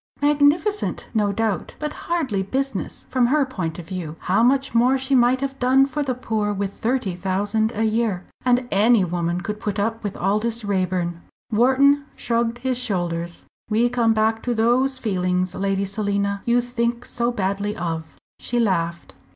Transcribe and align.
"Magnificent, 0.19 1.09
no 1.13 1.31
doubt, 1.31 1.75
but 1.77 1.93
hardly 2.09 2.41
business, 2.41 3.05
from 3.11 3.27
her 3.27 3.45
point 3.45 3.77
of 3.77 3.87
view. 3.87 4.15
How 4.21 4.41
much 4.41 4.73
more 4.73 4.97
she 4.97 5.13
might 5.13 5.41
have 5.41 5.59
done 5.59 5.85
for 5.85 6.01
the 6.01 6.15
poor 6.15 6.51
with 6.53 6.73
thirty 6.73 7.13
thousand 7.15 7.71
a 7.75 7.83
year! 7.83 8.25
And 8.43 8.67
any 8.71 9.03
woman 9.05 9.41
could 9.41 9.59
put 9.59 9.77
up 9.77 10.03
with 10.03 10.17
Aldous 10.17 10.65
Raeburn." 10.65 11.21
Wharton 11.51 12.05
shrugged 12.15 12.57
his 12.57 12.79
shoulders. 12.79 13.45
"We 13.69 13.89
come 13.89 14.15
back 14.15 14.41
to 14.41 14.55
those 14.55 14.97
feelings, 14.97 15.53
Lady 15.53 15.85
Selina, 15.85 16.41
you 16.45 16.61
think 16.61 17.05
so 17.05 17.31
badly 17.31 17.75
of." 17.77 18.17
She 18.39 18.59
laughed. 18.59 19.13